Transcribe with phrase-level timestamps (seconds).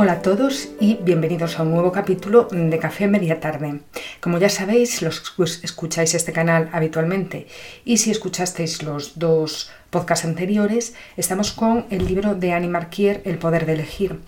[0.00, 3.80] Hola a todos y bienvenidos a un nuevo capítulo de Café Media Tarde.
[4.20, 5.34] Como ya sabéis, los
[5.64, 7.48] escucháis este canal habitualmente
[7.84, 13.38] y si escuchasteis los dos podcasts anteriores, estamos con el libro de Annie Marquier, El
[13.38, 14.20] poder de elegir.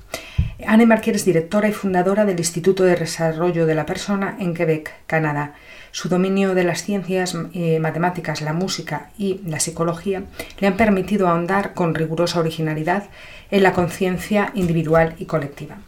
[0.67, 4.93] Annie Marquier es directora y fundadora del Instituto de Desarrollo de la Persona en Quebec,
[5.07, 5.55] Canadá.
[5.93, 10.23] Su dominio de las ciencias eh, matemáticas, la música y la psicología
[10.59, 13.05] le han permitido ahondar con rigurosa originalidad
[13.51, 15.79] en la conciencia individual y colectiva.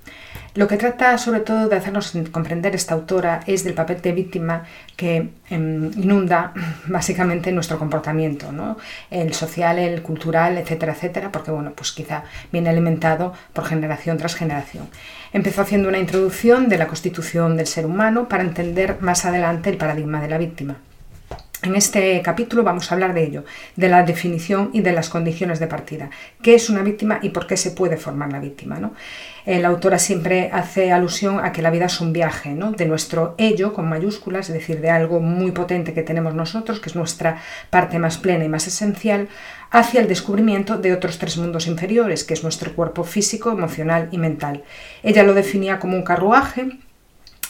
[0.55, 4.65] Lo que trata sobre todo de hacernos comprender esta autora es del papel de víctima
[4.97, 6.53] que em, inunda
[6.87, 8.77] básicamente nuestro comportamiento, ¿no?
[9.11, 14.35] el social, el cultural, etcétera, etcétera, porque bueno, pues quizá viene alimentado por generación tras
[14.35, 14.89] generación.
[15.33, 19.79] Empezó haciendo una introducción de la constitución del ser humano para entender más adelante el
[19.79, 20.77] paradigma de la víctima.
[21.63, 23.45] En este capítulo vamos a hablar de ello,
[23.77, 26.11] de la definición y de las condiciones de partida.
[26.43, 28.81] ¿Qué es una víctima y por qué se puede formar la víctima?
[28.81, 28.95] ¿no?
[29.47, 32.73] La autora siempre hace alusión a que la vida es un viaje, ¿no?
[32.73, 36.89] de nuestro ello con mayúsculas, es decir, de algo muy potente que tenemos nosotros, que
[36.89, 39.29] es nuestra parte más plena y más esencial,
[39.71, 44.19] hacia el descubrimiento de otros tres mundos inferiores, que es nuestro cuerpo físico, emocional y
[44.19, 44.65] mental.
[45.05, 46.79] Ella lo definía como un carruaje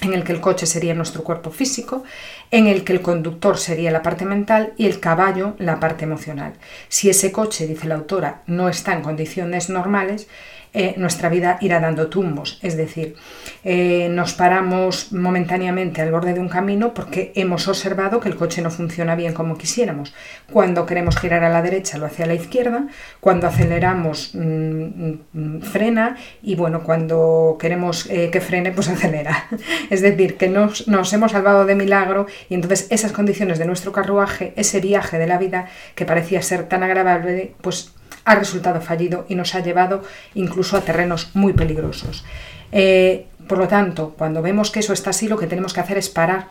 [0.03, 2.03] en el que el coche sería nuestro cuerpo físico,
[2.51, 6.53] en el que el conductor sería la parte mental y el caballo la parte emocional.
[6.89, 10.29] Si ese coche, dice la autora, no está en condiciones normales,
[10.75, 12.59] eh, nuestra vida irá dando tumbos.
[12.63, 13.15] Es decir,
[13.63, 18.63] eh, nos paramos momentáneamente al borde de un camino porque hemos observado que el coche
[18.63, 20.15] no funciona bien como quisiéramos.
[20.51, 22.87] Cuando queremos girar a la derecha lo hace a la izquierda,
[23.21, 29.49] cuando aceleramos mm, mm, frena y bueno, cuando queremos eh, que frene pues acelera.
[29.91, 33.93] es decir, que nos, nos hemos salvado de milagro y entonces esas condiciones de nuestro
[33.93, 37.93] carruaje, ese viaje de la vida que parecía ser tan agradable, pues
[38.25, 40.03] ha resultado fallido y nos ha llevado
[40.35, 42.25] incluso a terrenos muy peligrosos.
[42.71, 45.99] Eh, por lo tanto, cuando vemos que eso está así, lo que tenemos que hacer
[45.99, 46.47] es parar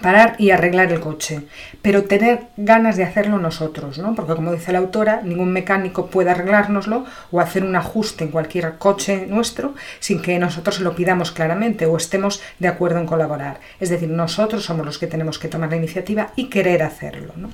[0.00, 1.42] parar y arreglar el coche,
[1.82, 4.14] pero tener ganas de hacerlo nosotros, ¿no?
[4.14, 8.78] Porque como dice la autora, ningún mecánico puede arreglárnoslo o hacer un ajuste en cualquier
[8.78, 13.60] coche nuestro sin que nosotros lo pidamos claramente o estemos de acuerdo en colaborar.
[13.80, 17.50] Es decir, nosotros somos los que tenemos que tomar la iniciativa y querer hacerlo, ¿no?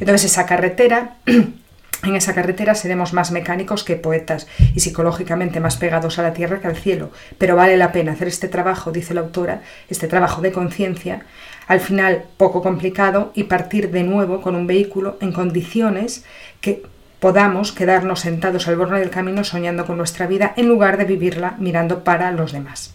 [0.00, 1.16] Entonces esa carretera
[2.02, 6.60] En esa carretera seremos más mecánicos que poetas y psicológicamente más pegados a la tierra
[6.60, 10.42] que al cielo, pero vale la pena hacer este trabajo, dice la autora, este trabajo
[10.42, 11.22] de conciencia,
[11.66, 16.24] al final poco complicado y partir de nuevo con un vehículo en condiciones
[16.60, 16.82] que
[17.20, 21.54] podamos quedarnos sentados al borde del camino soñando con nuestra vida en lugar de vivirla
[21.58, 22.94] mirando para los demás.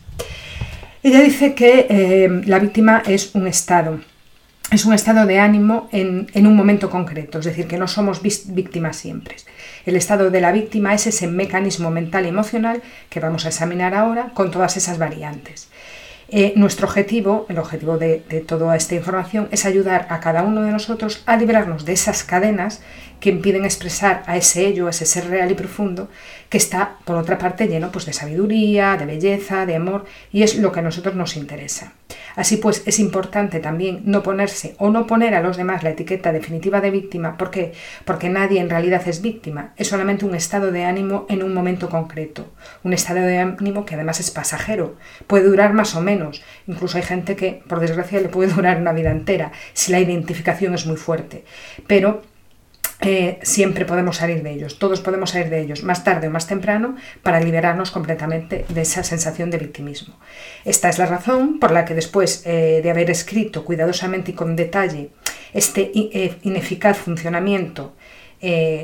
[1.01, 3.99] Ella dice que eh, la víctima es un estado,
[4.71, 8.97] es un estado de ánimo en, un momento concreto, es decir, que no somos víctimas
[8.97, 9.35] siempre.
[9.85, 13.95] El estado de la víctima es ese mecanismo mental y emocional que vamos a examinar
[13.95, 15.69] ahora con todas esas variantes.
[16.31, 20.71] Eh, nuestro objetivo, el objetivo de, toda esta información, es ayudar a cada uno de
[20.71, 22.81] nosotros a librarnos de esas cadenas
[23.19, 26.09] que impiden expresar a ese ello, a ese ser real y profundo,
[26.49, 30.55] que está, por otra parte, lleno pues, de sabiduría, de belleza, de amor, y es
[30.57, 31.93] lo que a nosotros nos interesa.
[32.39, 36.31] Así pues, es importante también no ponerse o no poner a los demás la etiqueta
[36.31, 37.35] definitiva de víctima.
[37.35, 37.73] ¿Por qué?
[38.05, 41.89] Porque nadie en realidad es víctima, es solamente un estado de ánimo en un momento
[41.89, 42.47] concreto.
[42.85, 44.95] Un estado de ánimo que además es pasajero,
[45.27, 46.41] puede durar más o menos.
[46.65, 50.73] Incluso hay gente que, por desgracia, le puede durar una vida entera si la identificación
[50.73, 51.43] es muy fuerte.
[51.87, 52.21] Pero
[53.01, 56.47] eh, siempre podemos salir de ellos, todos podemos salir de ellos, más tarde o más
[56.47, 60.15] temprano, para liberarnos completamente de esa sensación de victimismo.
[60.65, 64.57] Esta es la razón por la que después eh, de haber escrito cuidadosamente y con
[64.57, 65.11] detalle
[65.53, 67.95] este eh, ineficaz funcionamiento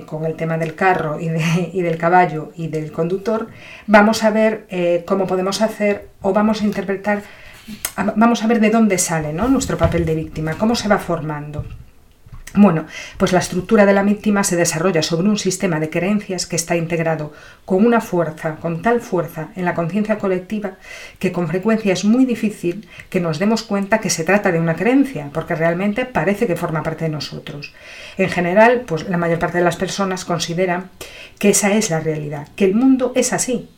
[0.06, 3.48] con el tema del carro y, del caballo y del conductor,
[3.88, 4.68] vamos a ver
[5.06, 7.24] cómo podemos hacer o vamos a interpretar,
[8.18, 11.64] vamos a ver de dónde sale nuestro papel de víctima, cómo se va formando.
[12.58, 12.86] Bueno,
[13.18, 16.78] pues la estructura de la víctima se desarrolla sobre un sistema de creencias que está
[16.78, 17.34] integrado
[17.66, 20.76] con una fuerza, con tal fuerza en la conciencia colectiva
[21.20, 24.76] que con frecuencia es muy difícil que nos demos cuenta que se trata de una
[24.76, 27.74] creencia, porque realmente parece que forma parte de nosotros.
[28.18, 30.90] En general, pues la mayor parte de las personas consideran
[31.40, 33.70] que esa es la realidad, que el mundo es así,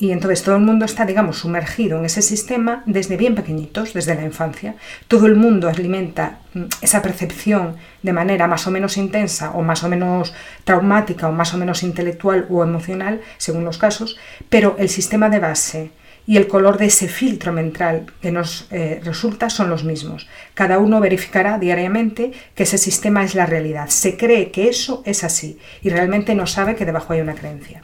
[0.00, 4.16] Y entonces todo el mundo está, digamos, sumergido en ese sistema desde bien pequeñitos, desde
[4.16, 4.74] la infancia.
[5.06, 9.84] Todo el mundo alimenta mm, esa percepción de manera más o menos intensa o más
[9.84, 10.34] o menos
[10.64, 14.16] traumática o más o menos intelectual o emocional, según los casos,
[14.48, 15.90] pero el sistema de base
[16.26, 20.28] y el color de ese filtro mental que nos eh, resulta son los mismos.
[20.54, 23.88] Cada uno verificará diariamente que ese sistema es la realidad.
[23.88, 27.82] Se cree que eso es así y realmente no sabe que debajo hay una creencia.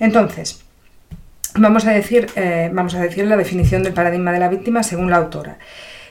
[0.00, 0.64] Entonces,
[1.60, 5.10] vamos a decir, eh, vamos a decir la definición del paradigma de la víctima según
[5.10, 5.58] la autora.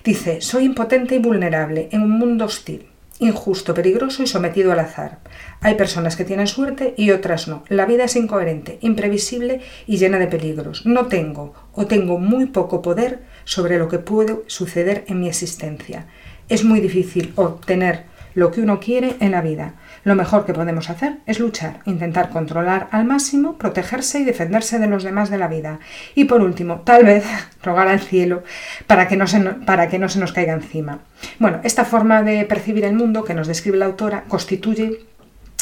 [0.04, 2.88] Dice, soy impotente y vulnerable en un mundo hostil
[3.20, 5.20] injusto, peligroso y sometido al azar.
[5.62, 7.64] Hay personas que tienen suerte y otras no.
[7.68, 10.86] La vida es incoherente, imprevisible y llena de peligros.
[10.86, 16.06] No tengo o tengo muy poco poder sobre lo que puede suceder en mi existencia.
[16.50, 18.04] Es muy difícil obtener
[18.38, 19.74] lo que uno quiere en la vida.
[20.04, 24.86] Lo mejor que podemos hacer es luchar, intentar controlar al máximo, protegerse y defenderse de
[24.86, 25.80] los demás de la vida.
[26.14, 27.26] Y por último, tal vez
[27.64, 28.44] rogar al cielo
[28.86, 31.00] para que no se, para que no se nos caiga encima.
[31.40, 35.00] Bueno, esta forma de percibir el mundo que nos describe la autora constituye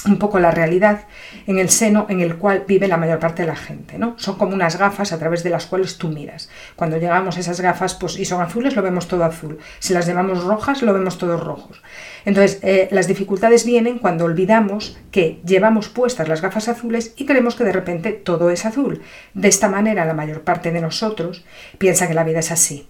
[0.05, 1.05] un poco la realidad
[1.47, 3.97] en el seno en el cual vive la mayor parte de la gente.
[3.97, 4.15] ¿no?
[4.17, 6.49] Son como unas gafas a través de las cuales tú miras.
[6.75, 9.59] Cuando llegamos a esas gafas pues, y son azules, lo vemos todo azul.
[9.79, 11.81] Si las llevamos rojas, lo vemos todos rojos.
[12.25, 17.55] Entonces, eh, las dificultades vienen cuando olvidamos que llevamos puestas las gafas azules y creemos
[17.55, 19.01] que de repente todo es azul.
[19.33, 21.45] De esta manera, la mayor parte de nosotros
[21.77, 22.87] piensa que la vida es así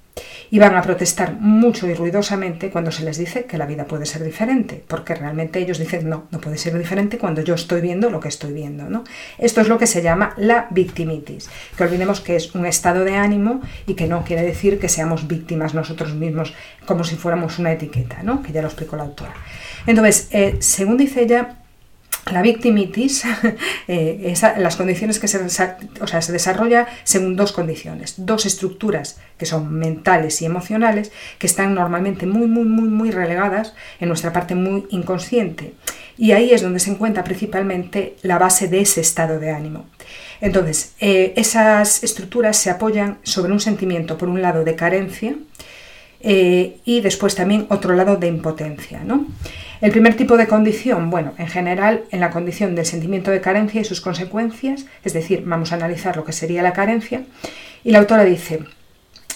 [0.50, 4.06] y van a protestar mucho y ruidosamente cuando se les dice que la vida puede
[4.06, 8.10] ser diferente, porque realmente ellos dicen no, no puede ser diferente cuando yo estoy viendo
[8.10, 8.90] lo que estoy viendo.
[8.90, 9.04] ¿no?
[9.38, 13.16] Esto es lo que se llama la victimitis, que olvidemos que es un estado de
[13.16, 16.54] ánimo y que no quiere decir que seamos víctimas nosotros mismos
[16.86, 18.42] como si fuéramos una etiqueta, ¿no?
[18.42, 19.34] que ya lo explicó la autora.
[19.88, 21.58] Entonces, eh, según dice ella,
[22.32, 23.24] la victimitis,
[23.88, 25.50] eh, las condiciones que se, o
[26.08, 31.76] sea, se desarrolla según dos condiciones, dos estructuras que son mentales y emocionales, que están
[31.76, 35.74] normalmente muy, muy, muy, muy relegadas en nuestra parte muy inconsciente.
[36.18, 39.86] Y ahí es donde se encuentra principalmente la base de ese estado de ánimo.
[40.42, 45.36] Entonces, eh, esas estructuras se apoyan sobre un sentimiento, por un lado, de carencia
[46.22, 49.04] eh, y después también otro lado de impotencia.
[49.04, 49.28] ¿no?
[49.86, 53.82] El primer tipo de condición, bueno, en general, en la condición del sentimiento de carencia
[53.82, 57.24] y sus consecuencias, es decir, vamos a analizar lo que sería la carencia,
[57.84, 58.62] y la autora dice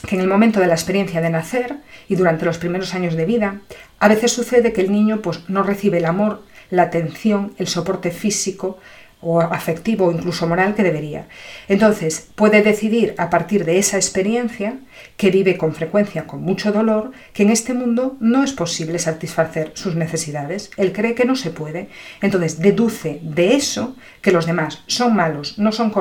[0.07, 1.75] que en el momento de la experiencia de nacer
[2.07, 3.61] y durante los primeros años de vida,
[3.99, 6.41] a veces sucede que el niño pues, no recibe el amor,
[6.71, 8.79] la atención, el soporte físico,
[9.21, 11.27] o afectivo o incluso moral que debería.
[11.67, 14.77] Entonces, puede decidir a partir de esa experiencia,
[15.17, 19.71] que vive con frecuencia con mucho dolor, que en este mundo no es posible satisfacer
[19.73, 20.71] sus necesidades.
[20.77, 21.89] Él cree que no se puede.
[22.21, 25.91] Entonces, deduce de eso que los demás son malos, no son,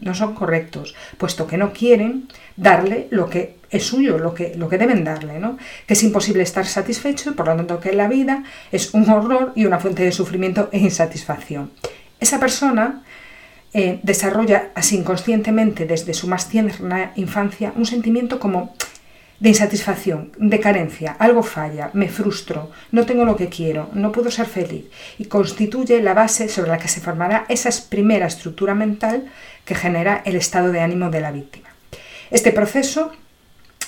[0.00, 4.68] no son correctos, puesto que no quieren darle lo que es suyo, lo que, lo
[4.68, 5.56] que deben darle, ¿no?
[5.86, 9.52] que es imposible estar satisfecho y por lo tanto que la vida es un horror
[9.54, 11.70] y una fuente de sufrimiento e insatisfacción.
[12.22, 13.02] Esa persona
[13.74, 18.76] eh, desarrolla así inconscientemente desde su más tierna infancia un sentimiento como
[19.40, 24.30] de insatisfacción, de carencia, algo falla, me frustro, no tengo lo que quiero, no puedo
[24.30, 24.84] ser feliz
[25.18, 29.24] y constituye la base sobre la que se formará esa primera estructura mental
[29.64, 31.70] que genera el estado de ánimo de la víctima.
[32.30, 33.10] Este proceso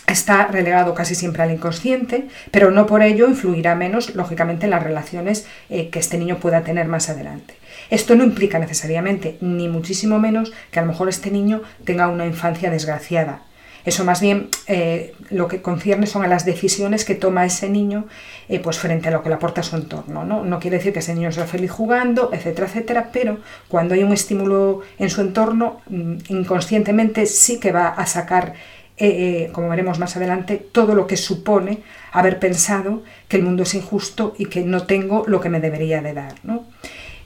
[0.08, 4.82] está relegado casi siempre al inconsciente, pero no por ello influirá menos, lógicamente, en las
[4.82, 7.54] relaciones eh, que este niño pueda tener más adelante.
[7.90, 12.26] Esto no implica necesariamente, ni muchísimo menos, que a lo mejor este niño tenga una
[12.26, 13.42] infancia desgraciada.
[13.84, 18.06] Eso más bien eh, lo que concierne son a las decisiones que toma ese niño
[18.48, 20.24] eh, pues frente a lo que le aporta su entorno.
[20.24, 20.42] ¿no?
[20.42, 23.38] no quiere decir que ese niño sea feliz jugando, etcétera, etcétera, pero
[23.68, 28.54] cuando hay un estímulo en su entorno, mm, inconscientemente sí que va a sacar
[28.96, 31.80] eh, como veremos más adelante, todo lo que supone
[32.12, 36.00] haber pensado que el mundo es injusto y que no tengo lo que me debería
[36.00, 36.34] de dar.
[36.44, 36.64] ¿no?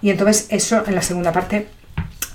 [0.00, 1.68] Y entonces eso en la segunda parte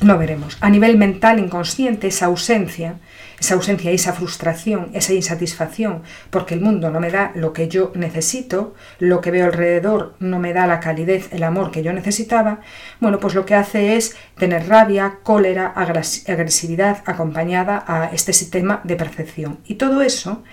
[0.02, 0.58] lo veremos.
[0.60, 2.96] A nivel mental inconsciente, esa ausencia,
[3.40, 7.68] esa ausencia y esa frustración, esa insatisfacción, porque el mundo no me da lo que
[7.68, 11.94] yo necesito, lo que veo alrededor no me da la calidez, el amor que yo
[11.94, 12.60] necesitaba,
[13.00, 18.96] bueno, pues lo que hace es tener rabia, cólera, agresividad acompañada a este sistema de
[18.96, 19.60] percepción.
[19.66, 20.44] Y todo eso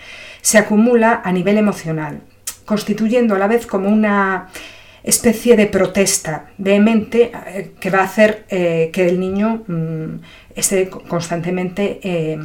[0.43, 2.21] se acumula a nivel emocional,
[2.65, 4.49] constituyendo a la vez como una
[5.03, 10.21] especie de protesta vehemente eh, que va a hacer eh, que el niño mm,
[10.55, 12.39] esté constantemente eh,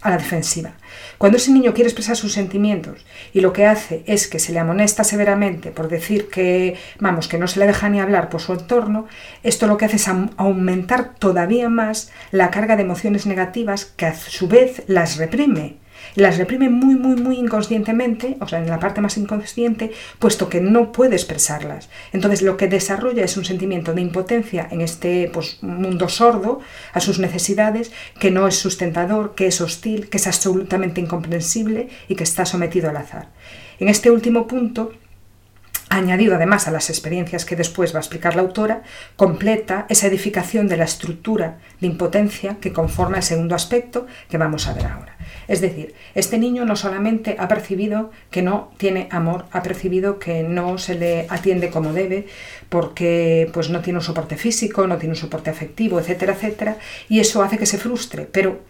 [0.00, 0.74] a la defensiva.
[1.18, 4.60] Cuando ese niño quiere expresar sus sentimientos y lo que hace es que se le
[4.60, 8.52] amonesta severamente por decir que, vamos, que no se le deja ni hablar por su
[8.52, 9.06] entorno,
[9.42, 14.14] esto lo que hace es aumentar todavía más la carga de emociones negativas que a
[14.14, 15.78] su vez las reprime
[16.14, 20.60] las reprime muy, muy, muy inconscientemente, o sea, en la parte más inconsciente, puesto que
[20.60, 21.88] no puede expresarlas.
[22.12, 26.60] Entonces, lo que desarrolla es un sentimiento de impotencia en este pues, mundo sordo
[26.92, 32.14] a sus necesidades, que no es sustentador, que es hostil, que es absolutamente incomprensible y
[32.14, 33.28] que está sometido al azar.
[33.78, 34.92] En este último punto,
[35.88, 38.82] añadido además a las experiencias que después va a explicar la autora,
[39.16, 44.68] completa esa edificación de la estructura de impotencia que conforma el segundo aspecto que vamos
[44.68, 45.16] a ver ahora.
[45.46, 50.42] Es decir, este niño no solamente ha percibido que no tiene amor, ha percibido que
[50.42, 52.26] no se le atiende como debe,
[52.68, 56.76] porque pues no tiene un soporte físico, no tiene un soporte afectivo, etcétera, etcétera,
[57.08, 58.60] y eso hace que se frustre, pero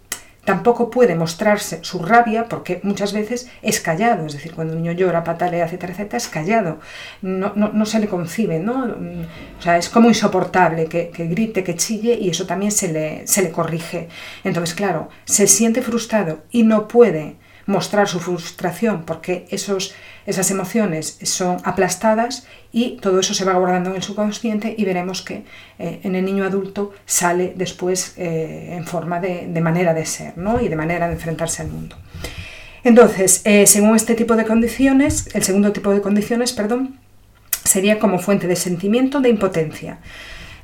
[0.48, 4.92] Tampoco puede mostrarse su rabia porque muchas veces es callado, es decir, cuando un niño
[4.92, 6.80] llora, patalea, etcétera, etcétera, es callado,
[7.20, 8.84] no, no, se le concibe, ¿no?
[9.58, 13.26] O sea, es como insoportable que, que, grite, que chille y eso también se le,
[13.26, 14.08] se le corrige.
[14.42, 17.36] Entonces, claro, se siente frustrado y no puede
[17.66, 19.94] mostrar su frustración porque esos,
[20.28, 25.22] esas emociones son aplastadas y todo eso se va guardando en el subconsciente y veremos
[25.22, 25.44] que
[25.78, 30.60] eh, en el niño adulto sale después eh, en forma de, manera de ser ¿no?
[30.60, 31.96] y de manera de enfrentarse al mundo.
[32.84, 36.98] Entonces, eh, según este tipo de condiciones, el segundo tipo de condiciones, perdón,
[37.64, 39.98] sería como fuente de sentimiento de impotencia.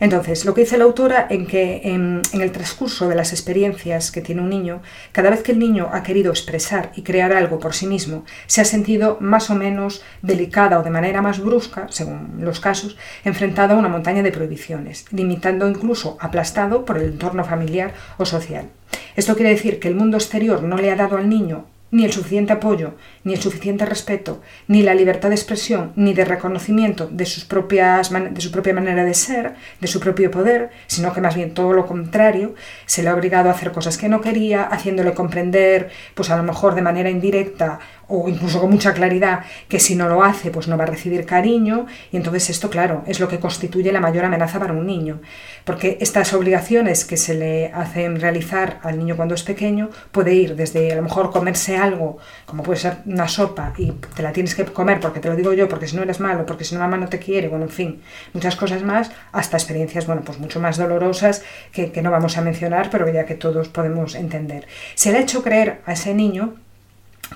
[0.04, 4.20] Entonces, lo que dice la autora en que en, el transcurso de las experiencias que
[4.20, 4.82] tiene un niño,
[5.12, 8.60] cada vez que el niño ha querido expresar y crear algo por sí mismo, se
[8.60, 13.72] ha sentido más o menos delicada o de manera más brusca, según los casos, enfrentado
[13.72, 18.68] a una montaña de prohibiciones, limitando incluso aplastado por el entorno familiar o social.
[19.16, 22.12] Esto quiere decir que el mundo exterior no le ha dado al niño ni el
[22.12, 27.24] suficiente apoyo, ni el suficiente respeto, ni la libertad de expresión, ni de reconocimiento de,
[27.24, 31.36] sus propias, de su propia manera de ser, de su propio poder, sino que más
[31.36, 35.14] bien todo lo contrario, se le ha obligado a hacer cosas que no quería, haciéndole
[35.14, 39.94] comprender, pues a lo mejor de manera indirecta o incluso con mucha claridad que si
[39.94, 43.28] no lo hace pues no va a recibir cariño y entonces esto claro es lo
[43.28, 45.20] que constituye la mayor amenaza para un niño.
[45.64, 50.56] Porque estas obligaciones que se le hacen realizar al niño cuando es pequeño puede ir
[50.56, 54.54] desde a lo mejor comerse algo como puede ser una sopa y te la tienes
[54.54, 56.80] que comer porque te lo digo yo porque si no eres malo porque si no
[56.80, 60.60] mamá no te quiere bueno en fin muchas cosas más hasta experiencias bueno pues mucho
[60.60, 61.42] más dolorosas
[61.72, 64.66] que, que no vamos a mencionar pero ya que todos podemos entender.
[64.94, 66.54] Se le ha hecho creer a ese niño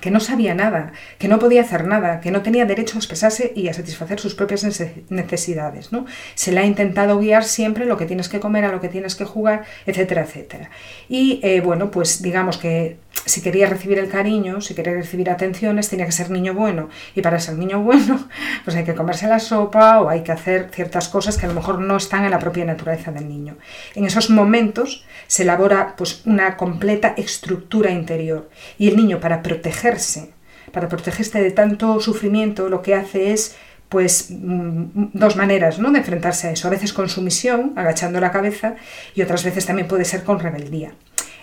[0.01, 3.51] que no sabía nada, que no podía hacer nada, que no tenía derecho a expresarse
[3.55, 4.63] y a satisfacer sus propias
[5.09, 5.91] necesidades.
[5.91, 6.05] ¿no?
[6.35, 9.15] Se le ha intentado guiar siempre lo que tienes que comer, a lo que tienes
[9.15, 10.69] que jugar, etcétera, etcétera.
[11.07, 15.89] Y eh, bueno, pues digamos que si quería recibir el cariño, si quería recibir atenciones,
[15.89, 16.89] tenía que ser niño bueno.
[17.15, 18.27] Y para ser niño bueno,
[18.63, 21.55] pues hay que comerse la sopa o hay que hacer ciertas cosas que a lo
[21.55, 23.57] mejor no están en la propia naturaleza del niño.
[23.95, 30.31] En esos momentos se elabora pues una completa estructura interior y el niño para protegerse,
[30.71, 33.55] para protegerse de tanto sufrimiento, lo que hace es
[33.89, 35.91] pues mm, dos maneras ¿no?
[35.91, 36.67] de enfrentarse a eso.
[36.67, 38.75] A veces con sumisión, agachando la cabeza,
[39.15, 40.93] y otras veces también puede ser con rebeldía.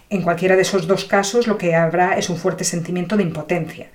[0.09, 3.89] En cualquiera de esos dos casos lo que habrá es un fuerte sentimiento de impotencia,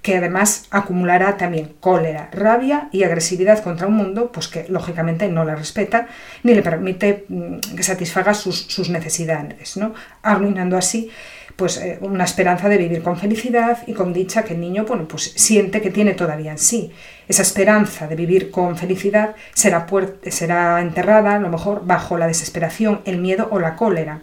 [0.00, 5.44] que además acumulará también cólera, rabia y agresividad contra un mundo pues que lógicamente no
[5.44, 6.08] le respeta
[6.42, 9.92] ni le permite mm, que satisfaga sus, necesidades, ¿no?
[10.22, 11.10] arruinando así
[11.56, 15.06] pues eh, una esperanza de vivir con felicidad y con dicha que el niño bueno,
[15.08, 16.92] pues siente que tiene todavía en sí.
[17.26, 19.86] Esa esperanza de vivir con felicidad será,
[20.30, 24.22] será enterrada a lo mejor bajo la desesperación, el miedo o la cólera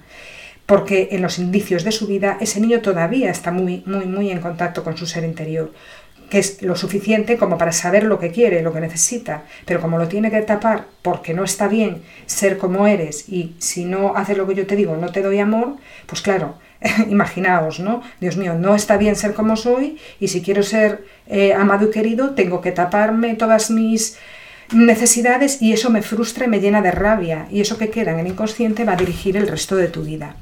[0.65, 4.41] porque en los indicios de su vida ese niño todavía está muy, muy, muy en
[4.41, 5.71] contacto con su ser interior,
[6.29, 9.97] que es lo suficiente como para saber lo que quiere, lo que necesita, pero como
[9.97, 14.37] lo tiene que tapar porque no está bien ser como eres y si no haces
[14.37, 15.75] lo que yo te digo no te doy amor,
[16.07, 16.55] pues claro,
[17.09, 18.01] imaginaos, ¿no?
[18.19, 21.91] Dios mío, no está bien ser como soy y si quiero ser eh, amado y
[21.91, 24.17] querido tengo que taparme todas mis
[24.73, 28.19] necesidades y eso me frustra y me llena de rabia y eso que queda en
[28.19, 30.35] el inconsciente va a dirigir el resto de tu vida.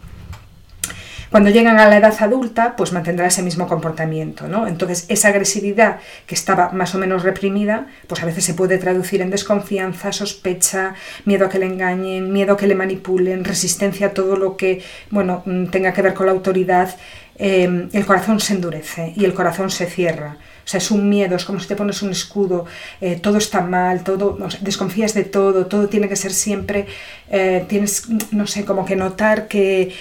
[1.34, 4.68] Cuando llegan a la edad adulta, pues mantendrá ese mismo comportamiento, ¿no?
[4.68, 5.98] Entonces, esa agresividad
[6.28, 10.94] que estaba más o menos reprimida, pues a veces se puede traducir en desconfianza, sospecha,
[11.26, 14.84] miedo a que le engañen, miedo a que le manipulen, resistencia a todo lo que,
[15.10, 16.96] bueno, mm, tenga que ver con la autoridad.
[17.40, 20.38] Eh, el corazón se endurece y el corazón se cierra.
[20.64, 22.66] O sea, es un miedo, es como si te pones un escudo,
[23.02, 26.86] eh, todo está mal, todo, desconfías de todo, todo tiene que ser siempre,
[27.32, 29.92] eh, tienes, no sé, como que notar que,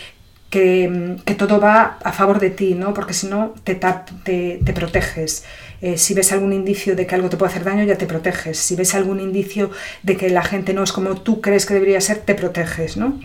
[0.52, 2.92] que, todo va a favor de ti, ¿no?
[2.92, 5.44] porque si no te, te, proteges.
[5.80, 8.58] Eh, si ves algún indicio de que algo te puede hacer daño, ya te proteges.
[8.58, 9.70] Si ves algún indicio
[10.02, 12.98] de que la gente no es como tú crees que debería ser, te proteges.
[12.98, 13.18] ¿no?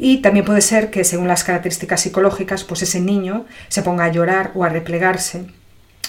[0.00, 4.12] Y también puede ser que según las características psicológicas, pues ese niño se ponga a
[4.12, 5.44] llorar o a replegarse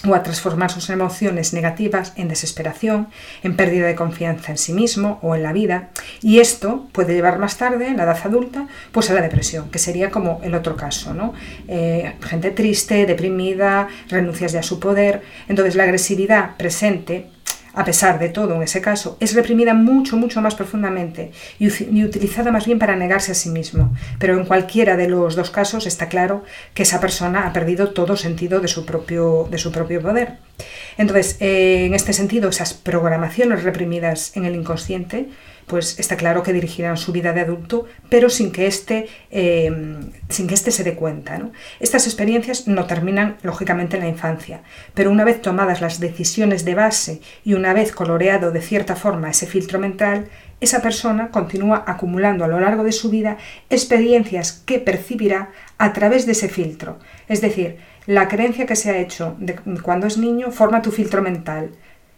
[0.07, 3.07] o a transformar sus emociones negativas en desesperación,
[3.43, 5.89] en pérdida de confianza en sí mismo o en la vida.
[6.21, 9.79] Y esto puede llevar más tarde, en la edad adulta, pues a la depresión, que
[9.79, 11.33] sería como el otro caso, ¿no?
[11.67, 15.21] Eh, gente triste, deprimida, renuncias ya a su poder.
[15.47, 17.34] Entonces la agresividad presente
[17.75, 21.67] a pesar de todo en ese caso, es reprimida mucho, mucho más profundamente y,
[22.03, 23.93] utilizada más bien para negarse a sí mismo.
[24.19, 28.15] Pero en cualquiera de los dos casos está claro que esa persona ha perdido todo
[28.17, 30.37] sentido de su propio, de su propio poder.
[30.97, 35.29] Entonces, eh, en este sentido, esas programaciones reprimidas en el inconsciente
[35.67, 39.71] pues está claro que dirigirán su vida de adulto, pero sin que éste, eh,
[40.29, 41.39] sin que éste se dé cuenta.
[41.79, 44.61] Estas experiencias no terminan, lógicamente, en la infancia,
[44.93, 49.29] pero una vez tomadas las decisiones de base y una vez coloreado de cierta forma
[49.29, 50.27] ese filtro mental,
[50.61, 53.37] esa persona continúa acumulando a lo largo de su vida
[53.69, 56.99] experiencias que percibirá a través de ese filtro.
[57.27, 59.35] Es decir, la creencia que se ha hecho
[59.81, 61.71] cuando es niño forma tu filtro mental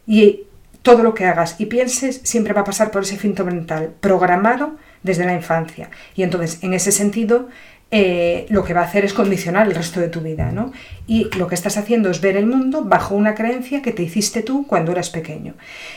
[0.06, 0.47] y
[0.88, 4.77] todo lo que hagas y pienses siempre va a pasar por ese filtro mental programado
[5.03, 5.89] desde la infancia.
[6.15, 7.50] Y entonces, en ese sentido,
[7.91, 10.72] eh, lo que va a hacer es condicionar el resto de tu vida, ¿no?
[11.06, 14.44] Y lo que estás haciendo es ver el mundo bajo una creencia que te hiciste
[14.44, 15.56] tú cuando eras pequeño.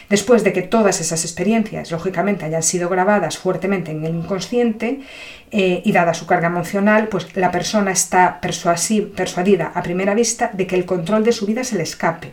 [0.09, 5.03] Después de que todas esas experiencias, lógicamente, hayan sido grabadas fuertemente en el inconsciente
[5.53, 10.67] eh, y dada su carga emocional, pues la persona está persuadida a primera vista de
[10.67, 12.33] que el control de su vida se le escape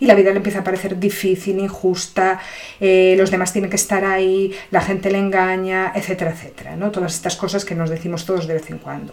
[0.00, 2.40] y la vida le empieza a parecer difícil, injusta,
[2.80, 6.76] eh, los demás tienen que estar ahí, la gente le engaña, etcétera, etcétera.
[6.76, 6.90] ¿no?
[6.90, 9.12] Todas estas cosas que nos decimos todos de vez en cuando.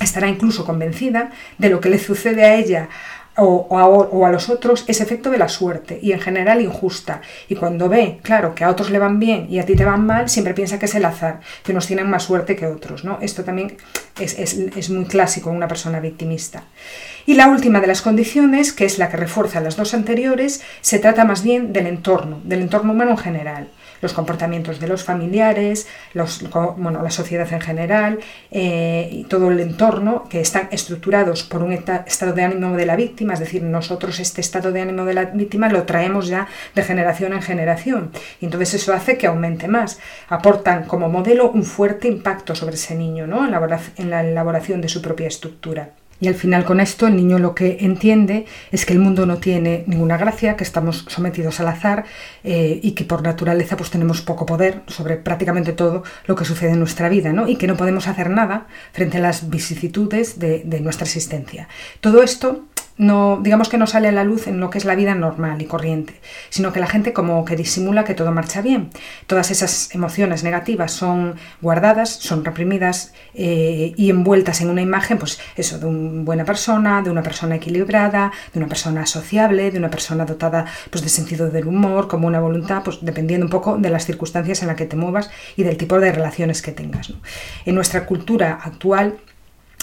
[0.00, 2.88] Estará incluso convencida de lo que le sucede a ella
[3.36, 7.22] o, a, los otros es efecto de la suerte y en general injusta.
[7.48, 10.04] Y cuando ve, claro, que a otros le van bien y a ti te van
[10.06, 13.04] mal, siempre piensa que es el azar, que unos tienen más suerte que otros.
[13.04, 13.18] ¿no?
[13.22, 13.76] Esto también
[14.20, 16.64] es, es muy clásico en una persona victimista.
[17.24, 20.98] Y la última de las condiciones, que es la que refuerza las dos anteriores, se
[20.98, 23.68] trata más bien del entorno, del entorno humano en general
[24.02, 25.86] los comportamientos de los familiares,
[26.76, 28.18] bueno, la sociedad en general
[28.50, 32.96] eh, y todo el entorno que están estructurados por un estado de ánimo de la
[32.96, 36.82] víctima, es decir, nosotros este estado de ánimo de la víctima lo traemos ya de
[36.82, 38.10] generación en generación
[38.40, 39.98] y entonces eso hace que aumente más.
[40.28, 43.46] Aportan como modelo un fuerte impacto sobre ese niño ¿no?
[43.46, 45.90] en la elaboración de su propia estructura.
[46.22, 49.38] Y al final con esto el niño lo que entiende es que el mundo no
[49.38, 52.04] tiene ninguna gracia, que estamos sometidos al azar
[52.44, 56.70] eh, y que por naturaleza pues tenemos poco poder sobre prácticamente todo lo que sucede
[56.70, 57.48] en nuestra vida ¿no?
[57.48, 61.66] y que no podemos hacer nada frente a las vicisitudes de, de nuestra existencia.
[62.00, 62.66] Todo esto
[63.02, 65.60] no, digamos que no sale a la luz en lo que es la vida normal
[65.60, 66.14] y corriente,
[66.50, 68.90] sino que la gente como que disimula que todo marcha bien.
[69.26, 75.40] Todas esas emociones negativas son guardadas, son reprimidas eh, y envueltas en una imagen, pues
[75.56, 79.90] eso, de una buena persona, de una persona equilibrada, de una persona sociable, de una
[79.90, 83.90] persona dotada pues, de sentido del humor, como una voluntad, pues dependiendo un poco de
[83.90, 87.12] las circunstancias en las que te muevas y del tipo de relaciones que tengas.
[87.64, 89.18] En nuestra cultura actual,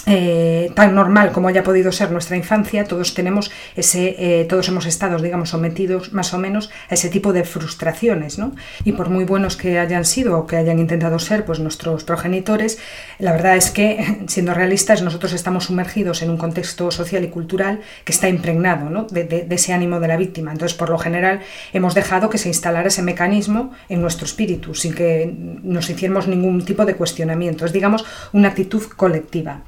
[0.06, 4.86] eh, tan normal como haya podido ser nuestra infancia, todos tenemos ese, eh, todos hemos
[4.86, 8.52] estado, digamos, sometidos más o menos a ese tipo de frustraciones, ¿no?
[8.84, 12.78] Y por muy buenos que hayan sido o que hayan intentado ser, pues nuestros progenitores,
[13.18, 17.80] la verdad es que, siendo realistas, nosotros estamos sumergidos en un contexto social y cultural
[18.04, 19.04] que está impregnado, ¿no?
[19.04, 20.52] de, de ese ánimo de la víctima.
[20.52, 21.40] Entonces, por lo general,
[21.72, 25.32] hemos dejado que se instalara ese mecanismo en nuestro espíritu, sin que
[25.62, 27.66] nos hiciéramos ningún tipo de cuestionamiento.
[27.66, 29.62] Es, digamos, una actitud colectiva.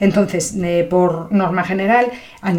[0.00, 2.10] Entonces, eh, por norma general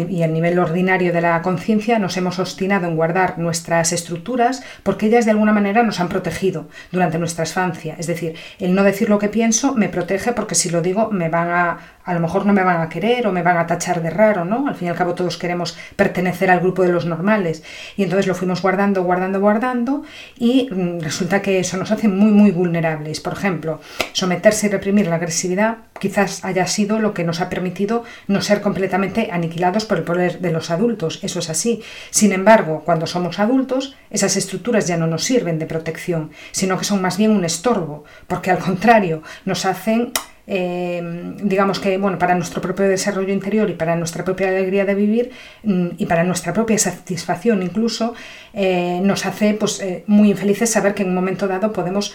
[0.08, 5.06] y a nivel ordinario de la conciencia, nos hemos obstinado en guardar nuestras estructuras porque
[5.06, 7.96] ellas de alguna manera nos han protegido durante nuestra infancia.
[7.98, 11.28] Es decir, el no decir lo que pienso me protege porque si lo digo me
[11.28, 14.02] van a, a lo mejor no me van a querer o me van a tachar
[14.02, 14.68] de raro, ¿no?
[14.68, 17.62] Al fin y al cabo todos queremos pertenecer al grupo de los normales.
[17.96, 20.02] Y entonces lo fuimos guardando, guardando, guardando
[20.38, 23.20] y mm, resulta que eso nos hace muy, muy vulnerables.
[23.20, 23.80] Por ejemplo,
[24.12, 28.60] someterse y reprimir la agresividad quizás haya sido lo que nos ha permitido no ser
[28.60, 31.20] completamente aniquilados por el poder de los adultos.
[31.22, 31.82] Eso es así.
[32.10, 36.84] Sin embargo, cuando somos adultos, esas estructuras ya no nos sirven de protección, sino que
[36.84, 40.12] son más bien un estorbo, porque al contrario, nos hacen
[40.52, 41.00] eh,
[41.44, 45.30] digamos que bueno, para nuestro propio desarrollo interior y para nuestra propia alegría de vivir
[45.62, 48.14] mm, y para nuestra propia satisfacción incluso,
[48.52, 52.14] eh, nos hace pues, eh, muy infelices saber que en un momento dado podemos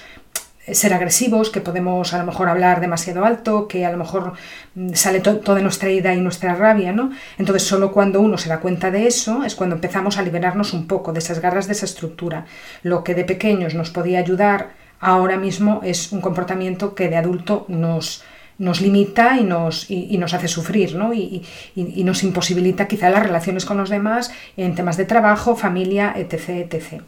[0.71, 4.34] ser agresivos, que podemos a lo mejor hablar demasiado alto, que a lo mejor
[4.75, 7.12] mm, sale toda nuestra ira y nuestra rabia, ¿no?
[7.38, 10.88] Entonces solo cuando uno se da cuenta de eso es cuando empezamos a liberarnos un
[10.88, 12.45] poco de esas garras de esa estructura.
[12.84, 17.65] Lo que de pequeños nos podía ayudar ahora mismo es un comportamiento que de adulto
[17.67, 18.23] nos,
[18.58, 21.13] nos limita y nos, y, nos hace sufrir, ¿no?
[21.13, 21.44] Y,
[21.76, 27.02] y, nos imposibilita quizá las relaciones con los demás en temas de trabajo, familia, etc.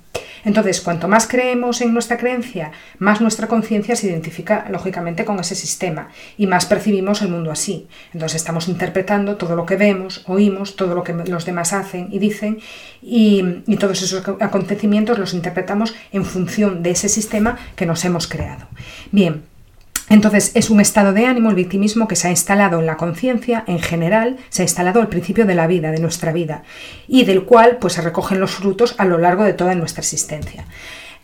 [0.45, 5.55] Entonces, cuanto más creemos en nuestra creencia, más nuestra conciencia se identifica lógicamente con ese
[5.55, 7.87] sistema y más percibimos el mundo así.
[8.13, 12.19] Entonces estamos interpretando todo lo que vemos, oímos, todo lo que los demás hacen y
[12.19, 12.59] dicen
[13.01, 18.27] y, y todos esos acontecimientos los interpretamos en función de ese sistema que nos hemos
[18.27, 18.67] creado.
[19.11, 19.43] Bien,
[20.09, 23.63] entonces es un estado de ánimo, el victimismo, que se ha instalado en la conciencia
[23.67, 26.63] en general, se ha instalado al principio de la vida, de nuestra vida,
[27.07, 30.65] y del cual pues, se recogen los frutos a lo largo de toda nuestra existencia.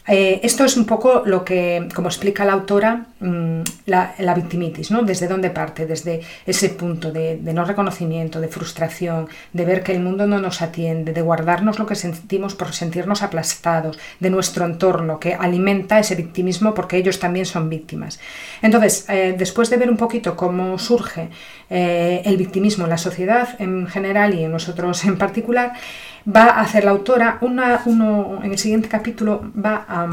[0.06, 5.04] Eh, esto es un poco lo que, como explica la autora, mm, la, victimitis, ¿no?
[5.04, 10.02] Desde dónde parte, desde ese punto de, no reconocimiento, de frustración, de ver que el
[10.02, 15.20] mundo no nos atiende, de guardarnos lo que sentimos por sentirnos aplastados, de nuestro entorno
[15.20, 18.20] que alimenta ese victimismo porque ellos también son víctimas.
[18.62, 21.30] Entonces, eh, después de ver un poquito cómo surge
[21.76, 25.74] eh, el victimismo en la sociedad en general y en nosotros en particular,
[26.24, 30.04] va a hacer la autora, una, uno, en el siguiente capítulo va a,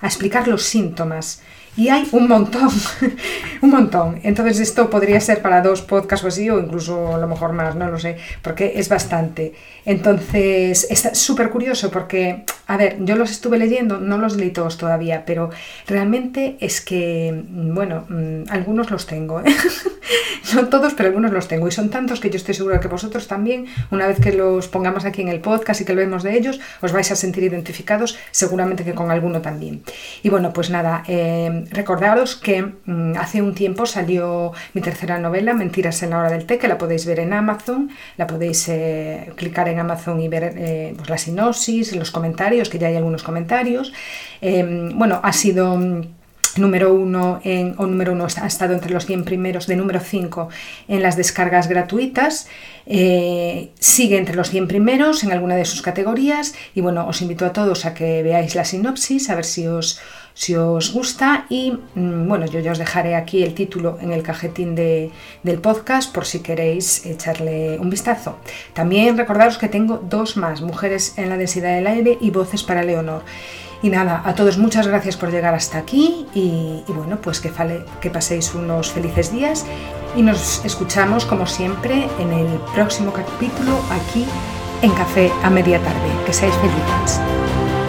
[0.00, 1.42] a explicar los síntomas
[1.74, 2.68] y hay un montón,
[3.62, 4.20] un montón.
[4.22, 7.74] Entonces esto podría ser para dos podcasts o así, o incluso a lo mejor más,
[7.76, 9.54] no lo sé, porque es bastante.
[9.86, 14.76] Entonces es súper curioso porque, a ver, yo los estuve leyendo, no los leí todos
[14.76, 15.50] todavía, pero
[15.86, 19.40] realmente es que, bueno, mm, algunos los tengo.
[19.40, 19.44] ¿eh?
[20.42, 21.68] son todos, pero algunos los tengo.
[21.68, 25.06] Y son tantos que yo estoy segura que vosotros también, una vez que los pongamos
[25.06, 28.18] aquí en el podcast y que lo vemos de ellos, os vais a sentir identificados,
[28.30, 29.82] seguramente que con alguno también.
[30.22, 31.02] Y bueno, pues nada.
[31.08, 36.30] Eh, recordaros que mm, hace un tiempo salió mi tercera novela, Mentiras en la hora
[36.30, 40.28] del té, que la podéis ver en Amazon, la podéis eh, clicar en Amazon y
[40.28, 43.92] ver eh, pues la sinopsis, los comentarios, que ya hay algunos comentarios.
[44.40, 46.02] Em, bueno, ha sido mm,
[46.56, 50.48] número uno en, o número uno ha estado entre los 100 primeros de número 5
[50.88, 52.48] en las descargas gratuitas.
[52.86, 56.54] Eh, sigue entre los 100 primeros en alguna de sus categorías.
[56.74, 60.00] Y bueno os invito a todos a que veáis la sinopsis a ver si os
[60.34, 64.22] si os gusta y mm, bueno, yo ya os dejaré aquí el título en el
[64.22, 65.10] cajetín de,
[65.42, 68.36] del podcast por si queréis echarle un vistazo.
[68.72, 72.82] También recordaros que tengo dos más, Mujeres en la densidad del aire y Voces para
[72.82, 73.22] Leonor.
[73.82, 77.50] Y nada, a todos muchas gracias por llegar hasta aquí y, bueno, pues que,
[78.00, 79.66] que paséis unos felices días
[80.16, 84.24] y nos escuchamos como siempre en el próximo capítulo aquí
[84.82, 86.10] en Café a Media Tarde.
[86.24, 87.81] Que seáis felices.